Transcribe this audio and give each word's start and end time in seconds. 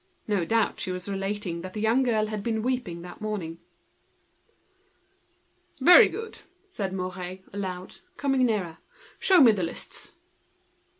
No 0.27 0.45
doubt 0.45 0.79
she 0.79 0.91
was 0.91 1.07
relating 1.07 1.61
that 1.61 1.73
the 1.73 1.79
young 1.79 2.01
girl 2.01 2.25
had 2.25 2.41
been 2.41 2.63
weeping 2.63 3.03
that 3.03 3.21
morning. 3.21 3.59
"Very 5.79 6.09
good!" 6.09 6.39
said 6.65 6.91
Mouret, 6.91 7.43
aloud, 7.53 7.97
coming 8.17 8.43
nearer. 8.43 8.79
"Show 9.19 9.41
me 9.41 9.51
the 9.51 9.61
lists." 9.61 10.13